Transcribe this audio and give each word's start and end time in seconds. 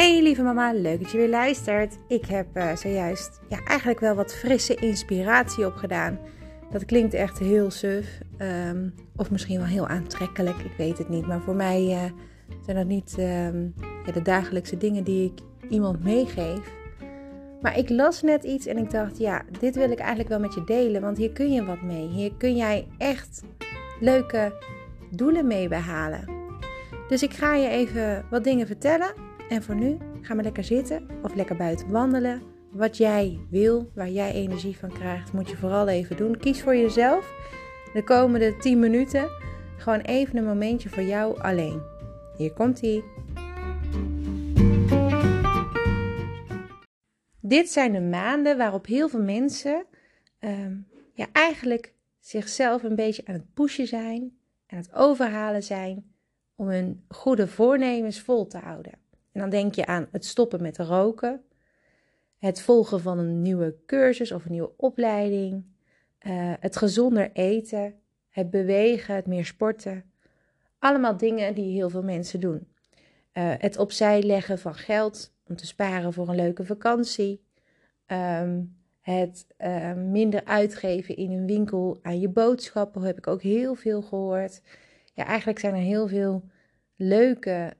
Hey 0.00 0.22
lieve 0.22 0.42
mama, 0.42 0.72
leuk 0.72 1.00
dat 1.02 1.10
je 1.10 1.18
weer 1.18 1.28
luistert. 1.28 1.98
Ik 2.08 2.24
heb 2.24 2.46
uh, 2.56 2.76
zojuist 2.76 3.40
ja, 3.48 3.64
eigenlijk 3.64 4.00
wel 4.00 4.14
wat 4.14 4.34
frisse 4.34 4.74
inspiratie 4.74 5.66
opgedaan. 5.66 6.18
Dat 6.70 6.84
klinkt 6.84 7.14
echt 7.14 7.38
heel 7.38 7.70
suf. 7.70 8.20
Um, 8.68 8.94
of 9.16 9.30
misschien 9.30 9.58
wel 9.58 9.66
heel 9.66 9.86
aantrekkelijk, 9.86 10.58
ik 10.58 10.72
weet 10.76 10.98
het 10.98 11.08
niet. 11.08 11.26
Maar 11.26 11.40
voor 11.40 11.54
mij 11.54 11.82
uh, 11.84 12.02
zijn 12.64 12.76
dat 12.76 12.86
niet 12.86 13.16
um, 13.18 13.74
ja, 14.06 14.12
de 14.12 14.22
dagelijkse 14.22 14.76
dingen 14.76 15.04
die 15.04 15.32
ik 15.32 15.68
iemand 15.68 16.04
meegeef. 16.04 16.72
Maar 17.60 17.78
ik 17.78 17.88
las 17.88 18.22
net 18.22 18.44
iets 18.44 18.66
en 18.66 18.78
ik 18.78 18.90
dacht, 18.90 19.18
ja, 19.18 19.42
dit 19.58 19.74
wil 19.74 19.90
ik 19.90 19.98
eigenlijk 19.98 20.28
wel 20.28 20.40
met 20.40 20.54
je 20.54 20.64
delen. 20.64 21.00
Want 21.00 21.16
hier 21.16 21.32
kun 21.32 21.52
je 21.52 21.64
wat 21.64 21.82
mee. 21.82 22.08
Hier 22.08 22.32
kun 22.38 22.56
jij 22.56 22.86
echt 22.98 23.42
leuke 24.00 24.52
doelen 25.10 25.46
mee 25.46 25.68
behalen. 25.68 26.24
Dus 27.08 27.22
ik 27.22 27.32
ga 27.32 27.54
je 27.54 27.68
even 27.68 28.24
wat 28.30 28.44
dingen 28.44 28.66
vertellen 28.66 29.28
en 29.50 29.62
voor 29.62 29.74
nu, 29.74 29.96
ga 30.20 30.34
maar 30.34 30.44
lekker 30.44 30.64
zitten 30.64 31.08
of 31.22 31.34
lekker 31.34 31.56
buiten 31.56 31.90
wandelen. 31.90 32.42
Wat 32.70 32.96
jij 32.96 33.38
wil, 33.50 33.90
waar 33.94 34.08
jij 34.08 34.32
energie 34.32 34.76
van 34.76 34.92
krijgt, 34.92 35.32
moet 35.32 35.50
je 35.50 35.56
vooral 35.56 35.88
even 35.88 36.16
doen. 36.16 36.36
Kies 36.36 36.62
voor 36.62 36.76
jezelf 36.76 37.32
de 37.92 38.04
komende 38.04 38.56
10 38.56 38.78
minuten 38.78 39.28
gewoon 39.76 40.00
even 40.00 40.36
een 40.36 40.44
momentje 40.44 40.88
voor 40.88 41.02
jou 41.02 41.40
alleen. 41.40 41.82
Hier 42.36 42.52
komt 42.52 42.80
ie. 42.80 43.04
Dit 47.40 47.70
zijn 47.70 47.92
de 47.92 48.00
maanden 48.00 48.56
waarop 48.56 48.86
heel 48.86 49.08
veel 49.08 49.22
mensen 49.22 49.86
ehm, 50.38 50.76
ja, 51.14 51.26
eigenlijk 51.32 51.94
zichzelf 52.18 52.82
een 52.82 52.96
beetje 52.96 53.22
aan 53.26 53.34
het 53.34 53.54
pushen 53.54 53.86
zijn, 53.86 54.38
aan 54.66 54.78
het 54.78 54.94
overhalen 54.94 55.62
zijn 55.62 56.12
om 56.54 56.68
hun 56.68 57.04
goede 57.08 57.48
voornemens 57.48 58.20
vol 58.20 58.46
te 58.46 58.58
houden. 58.58 59.08
En 59.32 59.40
dan 59.40 59.50
denk 59.50 59.74
je 59.74 59.86
aan 59.86 60.08
het 60.10 60.24
stoppen 60.24 60.62
met 60.62 60.78
roken, 60.78 61.42
het 62.38 62.60
volgen 62.60 63.00
van 63.00 63.18
een 63.18 63.42
nieuwe 63.42 63.76
cursus 63.86 64.32
of 64.32 64.44
een 64.44 64.52
nieuwe 64.52 64.72
opleiding, 64.76 65.64
uh, 66.26 66.52
het 66.60 66.76
gezonder 66.76 67.30
eten, 67.32 67.94
het 68.28 68.50
bewegen, 68.50 69.14
het 69.14 69.26
meer 69.26 69.44
sporten. 69.44 70.04
Allemaal 70.78 71.16
dingen 71.16 71.54
die 71.54 71.72
heel 71.72 71.90
veel 71.90 72.02
mensen 72.02 72.40
doen. 72.40 72.68
Uh, 73.32 73.52
het 73.58 73.78
opzij 73.78 74.22
leggen 74.22 74.58
van 74.58 74.74
geld 74.74 75.34
om 75.46 75.56
te 75.56 75.66
sparen 75.66 76.12
voor 76.12 76.28
een 76.28 76.36
leuke 76.36 76.64
vakantie. 76.64 77.44
Um, 78.06 78.78
het 79.00 79.46
uh, 79.58 79.94
minder 79.94 80.44
uitgeven 80.44 81.16
in 81.16 81.30
een 81.30 81.46
winkel 81.46 81.98
aan 82.02 82.20
je 82.20 82.28
boodschappen 82.28 83.02
heb 83.02 83.18
ik 83.18 83.26
ook 83.26 83.42
heel 83.42 83.74
veel 83.74 84.02
gehoord. 84.02 84.62
Ja, 85.14 85.24
eigenlijk 85.24 85.58
zijn 85.58 85.74
er 85.74 85.80
heel 85.80 86.08
veel 86.08 86.44
leuke 87.02 87.72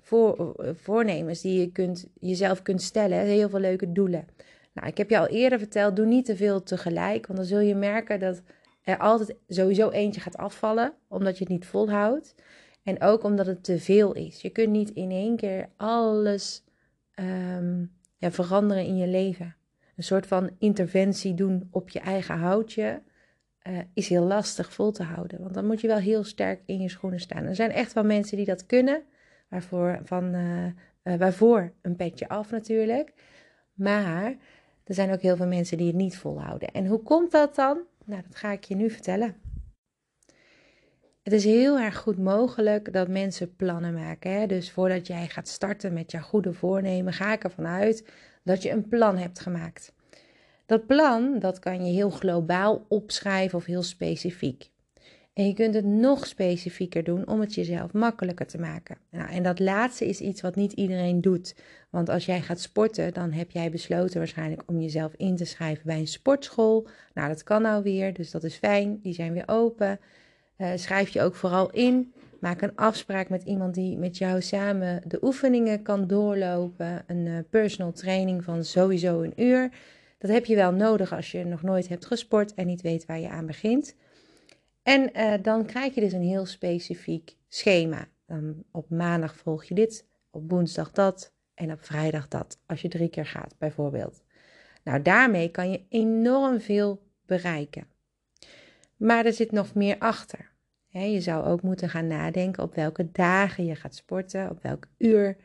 voor, 0.00 0.56
uh, 0.60 0.70
voornemens 0.74 1.40
die 1.40 1.60
je 1.60 1.72
kunt, 1.72 2.06
jezelf 2.20 2.62
kunt 2.62 2.82
stellen. 2.82 3.18
Heel 3.18 3.48
veel 3.48 3.60
leuke 3.60 3.92
doelen. 3.92 4.26
Nou, 4.72 4.88
ik 4.88 4.96
heb 4.96 5.10
je 5.10 5.18
al 5.18 5.26
eerder 5.26 5.58
verteld, 5.58 5.96
doe 5.96 6.06
niet 6.06 6.24
te 6.24 6.36
veel 6.36 6.62
tegelijk. 6.62 7.26
Want 7.26 7.38
dan 7.38 7.48
zul 7.48 7.60
je 7.60 7.74
merken 7.74 8.20
dat 8.20 8.42
er 8.82 8.98
altijd 8.98 9.36
sowieso 9.48 9.90
eentje 9.90 10.20
gaat 10.20 10.36
afvallen. 10.36 10.92
Omdat 11.08 11.38
je 11.38 11.44
het 11.44 11.52
niet 11.52 11.66
volhoudt. 11.66 12.34
En 12.82 13.02
ook 13.02 13.22
omdat 13.22 13.46
het 13.46 13.64
te 13.64 13.78
veel 13.78 14.12
is. 14.12 14.40
Je 14.40 14.50
kunt 14.50 14.70
niet 14.70 14.90
in 14.90 15.10
één 15.10 15.36
keer 15.36 15.68
alles 15.76 16.64
um, 17.20 17.92
ja, 18.16 18.30
veranderen 18.30 18.86
in 18.86 18.96
je 18.96 19.06
leven. 19.06 19.56
Een 19.96 20.04
soort 20.04 20.26
van 20.26 20.50
interventie 20.58 21.34
doen 21.34 21.68
op 21.70 21.88
je 21.88 22.00
eigen 22.00 22.38
houtje 22.38 23.02
uh, 23.68 23.78
is 23.94 24.08
heel 24.08 24.24
lastig 24.24 24.72
vol 24.72 24.92
te 24.92 25.02
houden. 25.02 25.40
Want 25.40 25.54
dan 25.54 25.66
moet 25.66 25.80
je 25.80 25.86
wel 25.86 25.98
heel 25.98 26.24
sterk 26.24 26.62
in 26.66 26.80
je 26.80 26.88
schoenen 26.88 27.20
staan. 27.20 27.44
Er 27.44 27.54
zijn 27.54 27.70
echt 27.70 27.92
wel 27.92 28.04
mensen 28.04 28.36
die 28.36 28.46
dat 28.46 28.66
kunnen, 28.66 29.02
waarvoor, 29.48 30.00
van, 30.04 30.34
uh, 30.34 30.64
uh, 30.64 30.72
waarvoor 31.18 31.72
een 31.82 31.96
petje 31.96 32.28
af 32.28 32.50
natuurlijk. 32.50 33.12
Maar 33.72 34.36
er 34.84 34.94
zijn 34.94 35.12
ook 35.12 35.20
heel 35.20 35.36
veel 35.36 35.46
mensen 35.46 35.76
die 35.76 35.86
het 35.86 35.96
niet 35.96 36.16
volhouden. 36.16 36.70
En 36.70 36.86
hoe 36.86 37.02
komt 37.02 37.30
dat 37.30 37.54
dan? 37.54 37.80
Nou, 38.04 38.22
dat 38.22 38.36
ga 38.36 38.52
ik 38.52 38.64
je 38.64 38.74
nu 38.74 38.90
vertellen. 38.90 39.36
Het 41.22 41.32
is 41.32 41.44
heel 41.44 41.78
erg 41.78 41.96
goed 41.96 42.18
mogelijk 42.18 42.92
dat 42.92 43.08
mensen 43.08 43.56
plannen 43.56 43.94
maken. 43.94 44.32
Hè? 44.32 44.46
Dus 44.46 44.70
voordat 44.70 45.06
jij 45.06 45.28
gaat 45.28 45.48
starten 45.48 45.92
met 45.92 46.10
jouw 46.10 46.22
goede 46.22 46.52
voornemen, 46.52 47.12
ga 47.12 47.32
ik 47.32 47.44
ervan 47.44 47.66
uit 47.66 48.08
dat 48.44 48.62
je 48.62 48.70
een 48.70 48.88
plan 48.88 49.16
hebt 49.16 49.40
gemaakt. 49.40 49.94
Dat 50.66 50.86
plan, 50.86 51.38
dat 51.38 51.58
kan 51.58 51.86
je 51.86 51.92
heel 51.92 52.10
globaal 52.10 52.84
opschrijven 52.88 53.58
of 53.58 53.64
heel 53.64 53.82
specifiek. 53.82 54.70
En 55.36 55.46
je 55.46 55.54
kunt 55.54 55.74
het 55.74 55.84
nog 55.84 56.26
specifieker 56.26 57.04
doen 57.04 57.28
om 57.28 57.40
het 57.40 57.54
jezelf 57.54 57.92
makkelijker 57.92 58.46
te 58.46 58.58
maken. 58.58 58.96
Nou, 59.10 59.30
en 59.30 59.42
dat 59.42 59.58
laatste 59.58 60.06
is 60.06 60.20
iets 60.20 60.40
wat 60.40 60.54
niet 60.54 60.72
iedereen 60.72 61.20
doet. 61.20 61.54
Want 61.90 62.08
als 62.08 62.26
jij 62.26 62.40
gaat 62.40 62.60
sporten, 62.60 63.14
dan 63.14 63.32
heb 63.32 63.50
jij 63.50 63.70
besloten 63.70 64.18
waarschijnlijk 64.18 64.62
om 64.66 64.80
jezelf 64.80 65.12
in 65.16 65.36
te 65.36 65.44
schrijven 65.44 65.86
bij 65.86 65.98
een 65.98 66.06
sportschool. 66.06 66.86
Nou, 67.14 67.28
dat 67.28 67.42
kan 67.42 67.62
nou 67.62 67.82
weer, 67.82 68.14
dus 68.14 68.30
dat 68.30 68.44
is 68.44 68.54
fijn. 68.54 68.98
Die 69.02 69.14
zijn 69.14 69.32
weer 69.32 69.44
open. 69.46 70.00
Uh, 70.58 70.68
schrijf 70.74 71.08
je 71.08 71.22
ook 71.22 71.34
vooral 71.34 71.70
in. 71.70 72.12
Maak 72.40 72.62
een 72.62 72.76
afspraak 72.76 73.28
met 73.28 73.42
iemand 73.42 73.74
die 73.74 73.96
met 73.96 74.18
jou 74.18 74.42
samen 74.42 75.02
de 75.06 75.18
oefeningen 75.22 75.82
kan 75.82 76.06
doorlopen. 76.06 77.04
Een 77.06 77.26
uh, 77.26 77.38
personal 77.50 77.92
training 77.92 78.44
van 78.44 78.64
sowieso 78.64 79.22
een 79.22 79.42
uur. 79.42 79.70
Dat 80.18 80.30
heb 80.30 80.44
je 80.44 80.54
wel 80.54 80.72
nodig 80.72 81.12
als 81.12 81.30
je 81.30 81.44
nog 81.44 81.62
nooit 81.62 81.88
hebt 81.88 82.06
gesport 82.06 82.54
en 82.54 82.66
niet 82.66 82.80
weet 82.80 83.06
waar 83.06 83.18
je 83.18 83.28
aan 83.28 83.46
begint. 83.46 83.94
En 84.82 85.10
uh, 85.16 85.34
dan 85.42 85.66
krijg 85.66 85.94
je 85.94 86.00
dus 86.00 86.12
een 86.12 86.22
heel 86.22 86.46
specifiek 86.46 87.36
schema. 87.48 88.08
Dan 88.26 88.64
op 88.70 88.90
maandag 88.90 89.36
volg 89.36 89.64
je 89.64 89.74
dit, 89.74 90.06
op 90.30 90.50
woensdag 90.50 90.90
dat 90.90 91.32
en 91.54 91.72
op 91.72 91.84
vrijdag 91.84 92.28
dat. 92.28 92.58
Als 92.66 92.80
je 92.80 92.88
drie 92.88 93.08
keer 93.08 93.26
gaat, 93.26 93.54
bijvoorbeeld. 93.58 94.24
Nou, 94.84 95.02
daarmee 95.02 95.50
kan 95.50 95.70
je 95.70 95.84
enorm 95.88 96.60
veel 96.60 97.02
bereiken. 97.26 97.86
Maar 98.96 99.24
er 99.24 99.32
zit 99.32 99.52
nog 99.52 99.74
meer 99.74 99.98
achter. 99.98 100.52
je 100.88 101.20
zou 101.20 101.44
ook 101.44 101.62
moeten 101.62 101.88
gaan 101.88 102.06
nadenken 102.06 102.62
op 102.62 102.74
welke 102.74 103.10
dagen 103.12 103.64
je 103.64 103.74
gaat 103.74 103.94
sporten, 103.94 104.50
op 104.50 104.62
welk 104.62 104.88
uur 104.98 105.36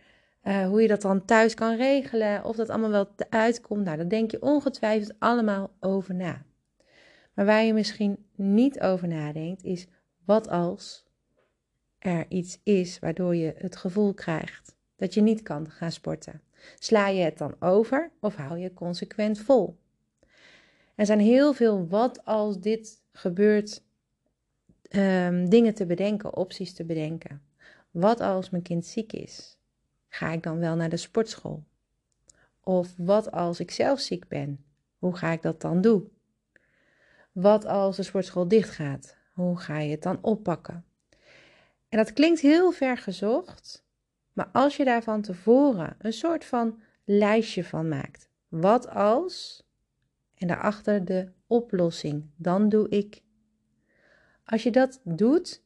uh, 0.44 0.68
hoe 0.68 0.82
je 0.82 0.88
dat 0.88 1.02
dan 1.02 1.26
thuis 1.26 1.54
kan 1.54 1.76
regelen, 1.76 2.44
of 2.44 2.56
dat 2.56 2.70
allemaal 2.70 2.90
wel 2.90 3.10
uitkomt. 3.30 3.84
Nou, 3.84 3.98
daar 3.98 4.10
denk 4.10 4.32
je 4.32 4.42
ongetwijfeld 4.42 5.20
allemaal 5.20 5.72
over 5.80 6.16
na. 6.16 6.46
Maar 7.34 7.46
waar 7.46 7.64
je 7.64 7.74
misschien 7.74 8.26
niet 8.36 8.80
over 8.80 9.08
nadenkt, 9.08 9.64
is 9.64 9.88
wat 10.26 10.50
als 10.50 11.06
er 12.00 12.26
iets 12.30 12.60
is 12.64 13.00
waardoor 13.00 13.36
je 13.36 13.54
het 13.58 13.76
gevoel 13.76 14.14
krijgt 14.14 14.76
dat 14.96 15.14
je 15.14 15.22
niet 15.22 15.42
kan 15.42 15.70
gaan 15.70 15.92
sporten. 15.92 16.42
Sla 16.80 17.08
je 17.08 17.24
het 17.24 17.38
dan 17.38 17.56
over 17.60 18.12
of 18.20 18.36
hou 18.36 18.60
je 18.60 18.74
consequent 18.74 19.40
vol? 19.40 19.80
Er 20.96 21.06
zijn 21.06 21.20
heel 21.20 21.54
veel 21.54 21.88
wat 21.88 22.26
als 22.26 22.60
dit 22.60 23.02
gebeurt 23.12 23.84
um, 24.90 25.50
dingen 25.50 25.74
te 25.74 25.86
bedenken, 25.86 26.36
opties 26.36 26.74
te 26.74 26.84
bedenken. 26.84 27.42
Wat 27.92 28.20
als 28.20 28.50
mijn 28.50 28.64
kind 28.64 28.86
ziek 28.86 29.14
is? 29.14 29.58
Ga 30.14 30.32
ik 30.32 30.44
dan 30.44 30.60
wel 30.60 30.76
naar 30.76 30.90
de 30.90 30.98
sportschool? 30.98 31.64
Of 32.64 32.94
wat 32.98 33.32
als 33.32 33.60
ik 33.60 33.72
zelf 33.72 34.00
ziek 34.00 34.28
ben? 34.28 34.66
Hoe 34.98 35.16
ga 35.16 35.32
ik 35.32 35.42
dat 35.42 35.62
dan 35.62 35.82
doen? 35.82 36.12
Wat 37.32 37.66
als 37.66 37.96
de 37.96 38.04
sportschool 38.04 38.48
dicht 38.48 38.70
gaat? 38.70 39.16
Hoe 39.34 39.60
ga 39.60 39.80
je 39.80 39.92
het 39.92 40.04
dan 40.04 40.18
oppakken? 40.22 40.86
En 41.90 41.98
dat 41.98 42.14
klinkt 42.14 42.40
heel 42.40 42.72
ver 42.72 42.98
gezocht, 42.98 43.86
maar 44.34 44.50
als 44.52 44.78
je 44.78 44.86
daar 44.86 45.04
van 45.04 45.22
tevoren 45.22 45.96
een 45.98 46.14
soort 46.14 46.46
van 46.46 46.82
lijstje 47.04 47.64
van 47.64 47.88
maakt. 47.88 48.30
Wat 48.48 48.90
als? 48.90 49.64
En 50.36 50.48
daarachter 50.48 51.06
de 51.06 51.32
oplossing. 51.48 52.30
Dan 52.36 52.70
doe 52.70 52.90
ik. 52.90 53.22
Als 54.46 54.64
je 54.64 54.72
dat 54.72 55.02
doet, 55.04 55.64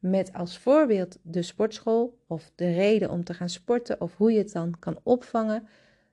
met 0.00 0.32
als 0.32 0.58
voorbeeld 0.58 1.18
de 1.22 1.42
sportschool 1.42 2.18
of 2.26 2.50
de 2.54 2.72
reden 2.72 3.10
om 3.10 3.24
te 3.24 3.34
gaan 3.34 3.48
sporten 3.48 4.00
of 4.00 4.16
hoe 4.16 4.32
je 4.32 4.38
het 4.38 4.52
dan 4.52 4.78
kan 4.78 5.00
opvangen, 5.02 5.68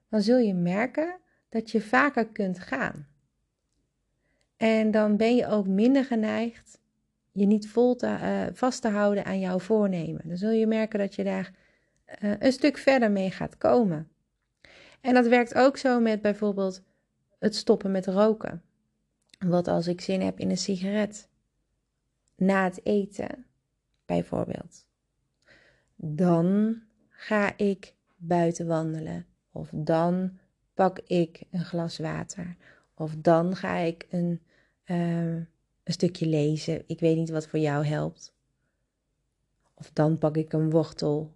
dan 0.08 0.22
zul 0.22 0.38
je 0.38 0.54
merken 0.54 1.18
dat 1.48 1.70
je 1.70 1.80
vaker 1.80 2.26
kunt 2.26 2.58
gaan. 2.58 3.06
En 4.56 4.90
dan 4.90 5.16
ben 5.16 5.36
je 5.36 5.46
ook 5.46 5.66
minder 5.66 6.04
geneigd 6.04 6.80
je 7.38 7.46
niet 7.46 7.68
vol 7.68 7.96
te, 7.96 8.06
uh, 8.06 8.46
vast 8.52 8.82
te 8.82 8.88
houden 8.88 9.24
aan 9.24 9.40
jouw 9.40 9.58
voornemen. 9.58 10.22
Dan 10.24 10.36
zul 10.36 10.50
je 10.50 10.66
merken 10.66 10.98
dat 10.98 11.14
je 11.14 11.24
daar 11.24 11.52
uh, 12.22 12.34
een 12.38 12.52
stuk 12.52 12.78
verder 12.78 13.10
mee 13.10 13.30
gaat 13.30 13.56
komen. 13.56 14.08
En 15.00 15.14
dat 15.14 15.26
werkt 15.26 15.54
ook 15.54 15.76
zo 15.76 16.00
met 16.00 16.22
bijvoorbeeld 16.22 16.82
het 17.38 17.54
stoppen 17.54 17.90
met 17.90 18.06
roken. 18.06 18.62
Wat 19.38 19.68
als 19.68 19.86
ik 19.86 20.00
zin 20.00 20.20
heb 20.20 20.38
in 20.38 20.50
een 20.50 20.56
sigaret 20.56 21.28
na 22.36 22.64
het 22.64 22.80
eten? 22.86 23.47
Bijvoorbeeld. 24.08 24.86
Dan 25.96 26.78
ga 27.08 27.56
ik 27.56 27.94
buiten 28.16 28.66
wandelen. 28.66 29.26
Of 29.52 29.70
dan 29.72 30.38
pak 30.74 30.98
ik 30.98 31.42
een 31.50 31.64
glas 31.64 31.98
water. 31.98 32.56
Of 32.94 33.14
dan 33.16 33.56
ga 33.56 33.76
ik 33.76 34.06
een, 34.10 34.40
uh, 34.86 35.34
een 35.34 35.92
stukje 35.92 36.26
lezen. 36.26 36.82
Ik 36.86 37.00
weet 37.00 37.16
niet 37.16 37.30
wat 37.30 37.46
voor 37.48 37.58
jou 37.58 37.86
helpt. 37.86 38.34
Of 39.74 39.90
dan 39.92 40.18
pak 40.18 40.36
ik 40.36 40.52
een 40.52 40.70
wortel. 40.70 41.32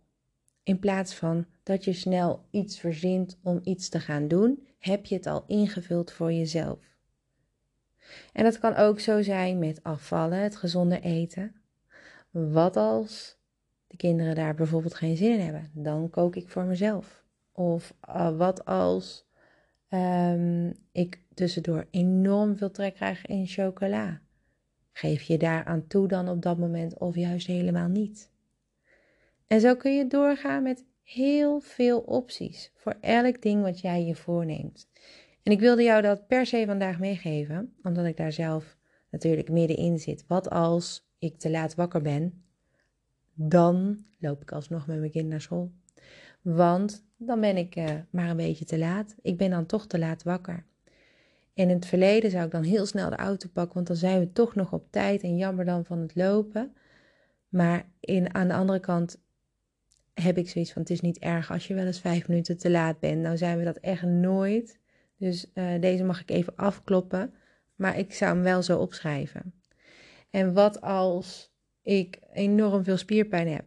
In 0.63 0.79
plaats 0.79 1.15
van 1.15 1.47
dat 1.63 1.85
je 1.85 1.93
snel 1.93 2.45
iets 2.51 2.79
verzint 2.79 3.39
om 3.43 3.61
iets 3.63 3.89
te 3.89 4.01
gaan 4.01 4.29
doen, 4.29 4.67
heb 4.79 5.07
je 5.07 5.15
het 5.15 5.27
al 5.27 5.45
ingevuld 5.47 6.13
voor 6.13 6.33
jezelf. 6.33 6.79
En 8.33 8.45
dat 8.45 8.59
kan 8.59 8.77
ook 8.77 9.01
zo 9.01 9.23
zijn 9.23 9.59
met 9.59 9.83
afvallen, 9.83 10.39
het 10.39 10.57
gezonde 10.57 11.01
eten. 11.01 11.62
Wat 12.33 12.77
als 12.77 13.39
de 13.87 13.97
kinderen 13.97 14.35
daar 14.35 14.55
bijvoorbeeld 14.55 14.95
geen 14.95 15.17
zin 15.17 15.33
in 15.33 15.41
hebben? 15.41 15.71
Dan 15.75 16.11
kook 16.11 16.37
ik 16.37 16.49
voor 16.49 16.65
mezelf. 16.65 17.25
Of 17.53 17.95
uh, 18.09 18.37
wat 18.37 18.65
als 18.65 19.27
um, 19.89 20.73
ik 20.93 21.21
tussendoor 21.35 21.87
enorm 21.91 22.57
veel 22.57 22.71
trek 22.71 22.95
krijg 22.95 23.27
in 23.27 23.47
chocola? 23.47 24.21
Geef 24.93 25.23
je 25.23 25.39
daar 25.39 25.65
aan 25.65 25.87
toe 25.87 26.09
dan 26.09 26.29
op 26.29 26.43
dat 26.43 26.59
moment 26.59 26.99
of 26.99 27.15
juist 27.15 27.47
helemaal 27.47 27.89
niet? 27.89 28.31
En 29.47 29.61
zo 29.61 29.77
kun 29.77 29.97
je 29.97 30.07
doorgaan 30.07 30.63
met 30.63 30.85
heel 31.03 31.61
veel 31.61 32.01
opties 32.01 32.73
voor 32.75 32.97
elk 33.01 33.43
ding 33.43 33.63
wat 33.63 33.81
jij 33.81 34.05
je 34.05 34.15
voorneemt. 34.15 34.89
En 35.43 35.53
ik 35.53 35.61
wilde 35.61 35.83
jou 35.83 36.03
dat 36.03 36.27
per 36.27 36.47
se 36.47 36.65
vandaag 36.67 36.99
meegeven, 36.99 37.75
omdat 37.83 38.05
ik 38.05 38.17
daar 38.17 38.33
zelf 38.33 38.77
natuurlijk 39.11 39.51
middenin 39.51 39.99
zit. 39.99 40.25
Wat 40.27 40.51
als 40.51 41.11
ik 41.23 41.39
te 41.39 41.51
laat 41.51 41.75
wakker 41.75 42.03
ben? 42.03 42.45
Dan 43.35 44.05
loop 44.19 44.43
ik 44.43 44.53
alsnog 44.53 44.87
met 44.87 44.99
mijn 44.99 45.11
kind 45.11 45.29
naar 45.29 45.41
school. 45.41 45.73
Want 46.41 47.05
dan 47.17 47.41
ben 47.41 47.57
ik 47.57 47.77
uh, 47.77 47.91
maar 48.11 48.31
een 48.31 48.37
beetje 48.37 48.65
te 48.65 48.79
laat. 48.79 49.15
Ik 49.23 49.37
ben 49.37 49.51
dan 49.51 49.67
toch 49.67 49.87
te 49.87 49.99
laat 49.99 50.23
wakker. 50.23 50.65
In 51.55 51.69
het 51.69 51.87
verleden 51.87 52.31
zou 52.31 52.45
ik 52.45 52.51
dan 52.51 52.63
heel 52.63 52.87
snel 52.87 53.11
de 53.11 53.17
auto 53.17 53.49
pakken, 53.53 53.75
want 53.75 53.87
dan 53.87 53.97
zijn 53.97 54.21
we 54.21 54.33
toch 54.33 54.55
nog 54.55 54.73
op 54.73 54.87
tijd 54.91 55.23
en 55.23 55.37
jammer 55.37 55.65
dan 55.65 55.85
van 55.85 55.99
het 55.99 56.15
lopen. 56.15 56.73
Maar 57.49 57.89
in, 58.01 58.35
aan 58.35 58.49
de 58.49 58.55
andere 58.55 58.81
kant 58.81 59.21
heb 60.15 60.39
ik 60.39 60.49
zoiets 60.49 60.73
van: 60.73 60.83
het 60.83 60.91
is 60.91 61.01
niet 61.01 61.19
erg 61.19 61.51
als 61.51 61.67
je 61.67 61.75
wel 61.75 61.87
eens 61.87 62.01
vijf 62.01 62.29
minuten 62.29 62.59
te 62.59 62.71
laat 62.71 63.01
bent. 63.01 63.23
Nou 63.23 63.37
zijn 63.37 63.59
we 63.59 63.65
dat 63.65 63.77
echt 63.77 64.03
nooit. 64.03 64.81
Dus 65.17 65.51
uh, 65.55 65.81
deze 65.81 66.05
mag 66.05 66.21
ik 66.21 66.31
even 66.31 66.57
afkloppen. 66.57 67.35
Maar 67.75 67.99
ik 67.99 68.13
zou 68.13 68.35
hem 68.35 68.43
wel 68.43 68.63
zo 68.63 68.79
opschrijven. 68.79 69.62
En 70.33 70.53
wat 70.53 70.81
als 70.81 71.53
ik 71.83 72.19
enorm 72.33 72.85
veel 72.85 72.97
spierpijn 72.97 73.49
heb? 73.49 73.65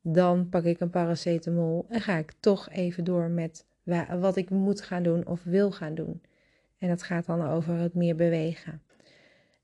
Dan 0.00 0.48
pak 0.48 0.64
ik 0.64 0.80
een 0.80 0.90
paracetamol 0.90 1.86
en 1.88 2.00
ga 2.00 2.16
ik 2.16 2.32
toch 2.40 2.70
even 2.70 3.04
door 3.04 3.28
met 3.30 3.66
wat 4.20 4.36
ik 4.36 4.50
moet 4.50 4.80
gaan 4.80 5.02
doen 5.02 5.26
of 5.26 5.42
wil 5.42 5.72
gaan 5.72 5.94
doen. 5.94 6.22
En 6.78 6.88
dat 6.88 7.02
gaat 7.02 7.26
dan 7.26 7.48
over 7.48 7.74
het 7.74 7.94
meer 7.94 8.16
bewegen. 8.16 8.82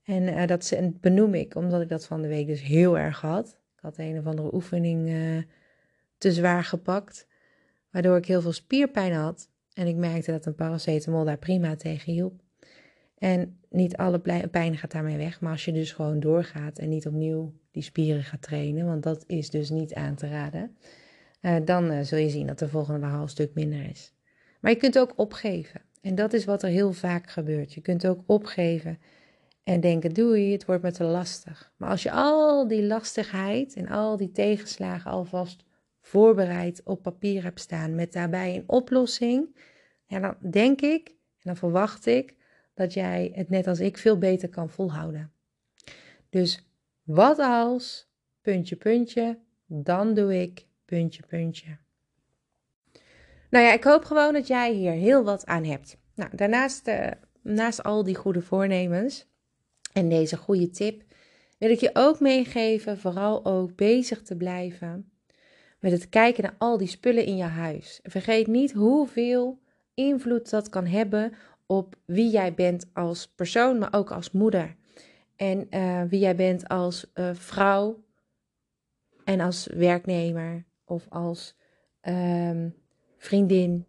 En 0.03 0.23
uh, 0.23 0.47
dat 0.47 0.73
benoem 1.01 1.33
ik 1.33 1.55
omdat 1.55 1.81
ik 1.81 1.89
dat 1.89 2.05
van 2.05 2.21
de 2.21 2.27
week 2.27 2.47
dus 2.47 2.61
heel 2.61 2.97
erg 2.97 3.21
had. 3.21 3.47
Ik 3.47 3.79
had 3.81 3.97
een 3.97 4.17
of 4.17 4.25
andere 4.25 4.53
oefening 4.53 5.09
uh, 5.09 5.41
te 6.17 6.31
zwaar 6.31 6.63
gepakt, 6.63 7.27
waardoor 7.91 8.17
ik 8.17 8.25
heel 8.25 8.41
veel 8.41 8.51
spierpijn 8.51 9.13
had. 9.13 9.49
En 9.73 9.87
ik 9.87 9.95
merkte 9.95 10.31
dat 10.31 10.45
een 10.45 10.55
paracetamol 10.55 11.23
daar 11.23 11.37
prima 11.37 11.75
tegen 11.75 12.13
hielp. 12.13 12.40
En 13.21 13.59
niet 13.69 13.97
alle 13.97 14.19
pijn 14.51 14.77
gaat 14.77 14.91
daarmee 14.91 15.17
weg, 15.17 15.41
maar 15.41 15.51
als 15.51 15.65
je 15.65 15.71
dus 15.71 15.91
gewoon 15.91 16.19
doorgaat 16.19 16.77
en 16.77 16.89
niet 16.89 17.07
opnieuw 17.07 17.53
die 17.71 17.83
spieren 17.83 18.23
gaat 18.23 18.41
trainen, 18.41 18.85
want 18.85 19.03
dat 19.03 19.23
is 19.27 19.49
dus 19.49 19.69
niet 19.69 19.93
aan 19.93 20.15
te 20.15 20.27
raden, 20.27 20.77
uh, 21.41 21.55
dan 21.65 21.91
uh, 21.91 22.01
zul 22.01 22.17
je 22.17 22.29
zien 22.29 22.47
dat 22.47 22.59
de 22.59 22.67
volgende 22.67 22.99
dag 22.99 23.21
een 23.21 23.29
stuk 23.29 23.53
minder 23.53 23.89
is. 23.89 24.13
Maar 24.59 24.71
je 24.71 24.77
kunt 24.77 24.99
ook 24.99 25.13
opgeven. 25.15 25.81
En 26.01 26.15
dat 26.15 26.33
is 26.33 26.45
wat 26.45 26.63
er 26.63 26.69
heel 26.69 26.93
vaak 26.93 27.29
gebeurt. 27.29 27.73
Je 27.73 27.81
kunt 27.81 28.07
ook 28.07 28.23
opgeven 28.25 28.99
en 29.63 29.79
denken: 29.79 30.13
doei, 30.13 30.51
het 30.51 30.65
wordt 30.65 30.83
me 30.83 30.91
te 30.91 31.03
lastig. 31.03 31.73
Maar 31.77 31.89
als 31.89 32.03
je 32.03 32.11
al 32.11 32.67
die 32.67 32.83
lastigheid 32.83 33.75
en 33.75 33.87
al 33.87 34.17
die 34.17 34.31
tegenslagen 34.31 35.11
alvast 35.11 35.63
voorbereid 36.01 36.81
op 36.83 37.01
papier 37.01 37.43
hebt 37.43 37.59
staan 37.59 37.95
met 37.95 38.13
daarbij 38.13 38.55
een 38.55 38.69
oplossing, 38.69 39.57
ja, 40.05 40.19
dan 40.19 40.51
denk 40.51 40.81
ik 40.81 41.07
en 41.07 41.43
dan 41.43 41.57
verwacht 41.57 42.05
ik 42.05 42.39
dat 42.81 42.93
jij 42.93 43.31
het 43.33 43.49
net 43.49 43.67
als 43.67 43.79
ik 43.79 43.97
veel 43.97 44.17
beter 44.17 44.49
kan 44.49 44.69
volhouden. 44.69 45.31
Dus 46.29 46.65
wat 47.03 47.39
als, 47.39 48.09
puntje, 48.41 48.75
puntje, 48.75 49.39
dan 49.65 50.13
doe 50.13 50.41
ik, 50.41 50.65
puntje, 50.85 51.23
puntje. 51.27 51.77
Nou 53.49 53.65
ja, 53.65 53.73
ik 53.73 53.83
hoop 53.83 54.03
gewoon 54.05 54.33
dat 54.33 54.47
jij 54.47 54.73
hier 54.73 54.91
heel 54.91 55.23
wat 55.23 55.45
aan 55.45 55.63
hebt. 55.63 55.97
Nou, 56.15 56.35
daarnaast, 56.35 56.87
uh, 56.87 57.07
naast 57.41 57.83
al 57.83 58.03
die 58.03 58.15
goede 58.15 58.41
voornemens 58.41 59.27
en 59.93 60.09
deze 60.09 60.37
goede 60.37 60.69
tip, 60.69 61.03
wil 61.57 61.69
ik 61.69 61.79
je 61.79 61.89
ook 61.93 62.19
meegeven, 62.19 62.97
vooral 62.97 63.45
ook 63.45 63.75
bezig 63.75 64.21
te 64.21 64.35
blijven 64.35 65.11
met 65.79 65.91
het 65.91 66.09
kijken 66.09 66.43
naar 66.43 66.55
al 66.57 66.77
die 66.77 66.87
spullen 66.87 67.25
in 67.25 67.37
je 67.37 67.43
huis. 67.43 67.99
Vergeet 68.03 68.47
niet 68.47 68.71
hoeveel 68.71 69.59
invloed 69.93 70.49
dat 70.49 70.69
kan 70.69 70.85
hebben 70.85 71.33
op 71.71 71.95
wie 72.05 72.29
jij 72.29 72.53
bent 72.53 72.89
als 72.93 73.27
persoon, 73.27 73.77
maar 73.77 73.93
ook 73.93 74.11
als 74.11 74.31
moeder. 74.31 74.75
En 75.35 75.67
uh, 75.69 76.03
wie 76.03 76.19
jij 76.19 76.35
bent 76.35 76.67
als 76.67 77.11
uh, 77.13 77.29
vrouw 77.33 78.03
en 79.23 79.39
als 79.39 79.67
werknemer 79.67 80.65
of 80.85 81.05
als 81.09 81.55
um, 82.01 82.75
vriendin. 83.17 83.87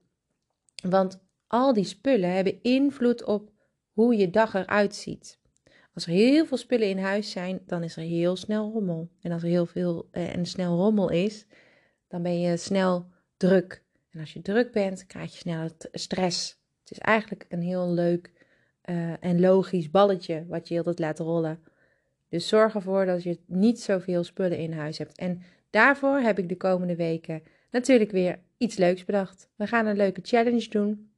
Want 0.83 1.25
al 1.47 1.73
die 1.73 1.85
spullen 1.85 2.35
hebben 2.35 2.63
invloed 2.63 3.25
op 3.25 3.51
hoe 3.93 4.17
je 4.17 4.31
dag 4.31 4.55
eruit 4.55 4.95
ziet. 4.95 5.41
Als 5.95 6.07
er 6.07 6.13
heel 6.13 6.47
veel 6.47 6.57
spullen 6.57 6.89
in 6.89 6.99
huis 6.99 7.31
zijn, 7.31 7.61
dan 7.67 7.83
is 7.83 7.97
er 7.97 8.03
heel 8.03 8.37
snel 8.37 8.73
rommel. 8.73 9.11
En 9.21 9.33
als 9.33 9.43
er 9.43 9.49
heel 9.49 9.67
veel 9.67 10.09
uh, 10.13 10.35
en 10.35 10.47
snel 10.47 10.77
rommel 10.77 11.11
is, 11.11 11.47
dan 12.09 12.23
ben 12.23 12.41
je 12.41 12.57
snel 12.57 13.07
druk. 13.37 13.85
En 14.11 14.21
als 14.21 14.33
je 14.33 14.43
druk 14.43 14.73
bent, 14.73 15.07
krijg 15.07 15.33
je 15.33 15.39
snel 15.39 15.69
stress. 15.93 16.62
Is 16.93 16.99
eigenlijk 16.99 17.47
een 17.49 17.63
heel 17.63 17.91
leuk 17.91 18.31
uh, 18.85 19.25
en 19.25 19.41
logisch 19.41 19.91
balletje 19.91 20.45
wat 20.49 20.69
je 20.69 20.77
altijd 20.77 20.99
laat 20.99 21.19
rollen. 21.19 21.59
Dus 22.29 22.49
zorg 22.49 22.75
ervoor 22.75 23.07
dat 23.07 23.23
je 23.23 23.39
niet 23.47 23.81
zoveel 23.81 24.25
spullen 24.25 24.59
in 24.59 24.73
huis 24.73 24.99
hebt. 24.99 25.19
En 25.19 25.43
daarvoor 25.71 26.19
heb 26.19 26.39
ik 26.39 26.49
de 26.49 26.57
komende 26.57 26.97
weken 26.97 27.43
natuurlijk 27.71 28.11
weer 28.11 28.39
iets 28.57 28.77
leuks 28.77 29.05
bedacht. 29.05 29.49
We 29.57 29.67
gaan 29.67 29.87
een 29.87 29.97
leuke 29.97 30.21
challenge 30.23 30.69
doen. 30.69 31.11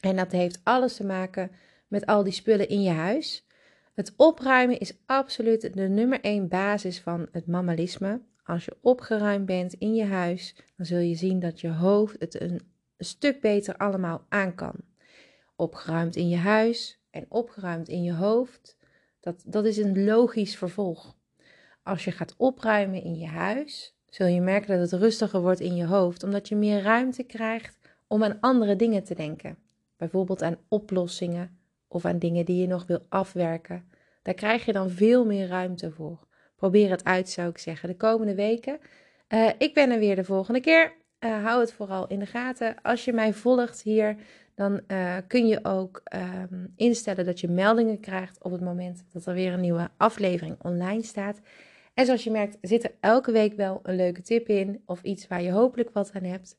En 0.00 0.16
dat 0.16 0.32
heeft 0.32 0.60
alles 0.62 0.96
te 0.96 1.04
maken 1.04 1.50
met 1.88 2.06
al 2.06 2.22
die 2.22 2.32
spullen 2.32 2.68
in 2.68 2.82
je 2.82 2.90
huis. 2.90 3.46
Het 3.94 4.12
opruimen 4.16 4.78
is 4.78 4.96
absoluut 5.06 5.74
de 5.74 5.88
nummer 5.88 6.20
één 6.20 6.48
basis 6.48 7.00
van 7.00 7.28
het 7.32 7.46
mammalisme. 7.46 8.20
Als 8.44 8.64
je 8.64 8.76
opgeruimd 8.80 9.46
bent 9.46 9.72
in 9.72 9.94
je 9.94 10.04
huis, 10.04 10.54
dan 10.76 10.86
zul 10.86 10.98
je 10.98 11.14
zien 11.14 11.40
dat 11.40 11.60
je 11.60 11.68
hoofd 11.68 12.16
het 12.18 12.40
een, 12.40 12.60
stuk 12.98 13.40
beter 13.40 13.76
allemaal 13.76 14.26
aan 14.28 14.54
kan. 14.54 14.74
Opgeruimd 15.56 16.16
in 16.16 16.28
je 16.28 16.36
huis 16.36 17.00
en 17.10 17.26
opgeruimd 17.28 17.88
in 17.88 18.02
je 18.02 18.12
hoofd, 18.12 18.76
dat, 19.20 19.42
dat 19.46 19.64
is 19.64 19.76
een 19.76 20.04
logisch 20.04 20.56
vervolg. 20.56 21.16
Als 21.82 22.04
je 22.04 22.10
gaat 22.10 22.34
opruimen 22.36 23.02
in 23.02 23.18
je 23.18 23.26
huis, 23.26 23.96
zul 24.08 24.26
je 24.26 24.40
merken 24.40 24.78
dat 24.78 24.90
het 24.90 25.00
rustiger 25.00 25.40
wordt 25.40 25.60
in 25.60 25.74
je 25.76 25.86
hoofd, 25.86 26.22
omdat 26.22 26.48
je 26.48 26.56
meer 26.56 26.82
ruimte 26.82 27.22
krijgt 27.22 27.78
om 28.06 28.24
aan 28.24 28.40
andere 28.40 28.76
dingen 28.76 29.04
te 29.04 29.14
denken. 29.14 29.58
Bijvoorbeeld 29.96 30.42
aan 30.42 30.58
oplossingen 30.68 31.58
of 31.88 32.04
aan 32.04 32.18
dingen 32.18 32.44
die 32.44 32.60
je 32.60 32.66
nog 32.66 32.86
wil 32.86 33.06
afwerken. 33.08 33.88
Daar 34.22 34.34
krijg 34.34 34.64
je 34.64 34.72
dan 34.72 34.90
veel 34.90 35.24
meer 35.24 35.46
ruimte 35.46 35.90
voor. 35.90 36.26
Probeer 36.56 36.90
het 36.90 37.04
uit, 37.04 37.28
zou 37.28 37.48
ik 37.48 37.58
zeggen, 37.58 37.88
de 37.88 37.96
komende 37.96 38.34
weken. 38.34 38.78
Uh, 39.28 39.50
ik 39.58 39.74
ben 39.74 39.90
er 39.90 39.98
weer 39.98 40.16
de 40.16 40.24
volgende 40.24 40.60
keer. 40.60 40.92
Uh, 41.20 41.44
hou 41.44 41.60
het 41.60 41.72
vooral 41.72 42.06
in 42.06 42.18
de 42.18 42.26
gaten. 42.26 42.76
Als 42.82 43.04
je 43.04 43.12
mij 43.12 43.32
volgt 43.32 43.82
hier, 43.82 44.16
dan 44.56 44.80
uh, 44.88 45.16
kun 45.26 45.46
je 45.46 45.64
ook 45.64 46.02
um, 46.50 46.72
instellen 46.76 47.24
dat 47.24 47.40
je 47.40 47.48
meldingen 47.48 48.00
krijgt 48.00 48.42
op 48.42 48.52
het 48.52 48.60
moment 48.60 49.04
dat 49.12 49.26
er 49.26 49.34
weer 49.34 49.52
een 49.52 49.60
nieuwe 49.60 49.90
aflevering 49.96 50.56
online 50.62 51.02
staat. 51.02 51.40
En 51.94 52.04
zoals 52.04 52.24
je 52.24 52.30
merkt, 52.30 52.58
zit 52.60 52.84
er 52.84 52.94
elke 53.00 53.32
week 53.32 53.54
wel 53.54 53.80
een 53.82 53.96
leuke 53.96 54.22
tip 54.22 54.48
in 54.48 54.82
of 54.86 55.02
iets 55.02 55.26
waar 55.26 55.42
je 55.42 55.50
hopelijk 55.50 55.90
wat 55.92 56.10
aan 56.12 56.22
hebt. 56.22 56.58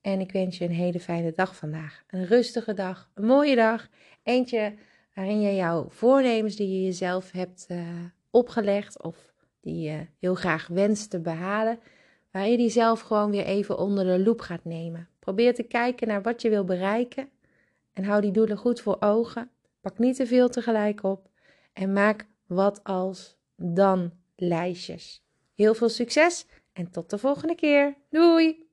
En 0.00 0.20
ik 0.20 0.32
wens 0.32 0.58
je 0.58 0.64
een 0.64 0.70
hele 0.70 1.00
fijne 1.00 1.32
dag 1.34 1.56
vandaag. 1.56 2.04
Een 2.06 2.26
rustige 2.26 2.74
dag, 2.74 3.10
een 3.14 3.26
mooie 3.26 3.56
dag. 3.56 3.88
Eentje 4.22 4.74
waarin 5.14 5.40
je 5.40 5.54
jouw 5.54 5.86
voornemens 5.88 6.56
die 6.56 6.68
je 6.68 6.84
jezelf 6.84 7.30
hebt 7.30 7.66
uh, 7.70 7.78
opgelegd 8.30 9.02
of 9.02 9.32
die 9.60 9.80
je 9.80 10.06
heel 10.18 10.34
graag 10.34 10.66
wenst 10.66 11.10
te 11.10 11.20
behalen, 11.20 11.78
waar 12.30 12.48
je 12.48 12.56
die 12.56 12.70
zelf 12.70 13.00
gewoon 13.00 13.30
weer 13.30 13.44
even 13.44 13.78
onder 13.78 14.04
de 14.04 14.24
loep 14.24 14.40
gaat 14.40 14.64
nemen. 14.64 15.08
Probeer 15.24 15.54
te 15.54 15.62
kijken 15.62 16.08
naar 16.08 16.22
wat 16.22 16.42
je 16.42 16.48
wil 16.48 16.64
bereiken 16.64 17.28
en 17.92 18.04
hou 18.04 18.20
die 18.20 18.30
doelen 18.30 18.56
goed 18.56 18.80
voor 18.80 18.96
ogen. 19.00 19.50
Pak 19.80 19.98
niet 19.98 20.16
te 20.16 20.26
veel 20.26 20.48
tegelijk 20.48 21.02
op 21.02 21.28
en 21.72 21.92
maak 21.92 22.26
wat 22.46 22.84
als 22.84 23.36
dan 23.56 24.12
lijstjes. 24.36 25.24
Heel 25.54 25.74
veel 25.74 25.88
succes 25.88 26.46
en 26.72 26.90
tot 26.90 27.10
de 27.10 27.18
volgende 27.18 27.54
keer. 27.54 27.96
Doei! 28.10 28.63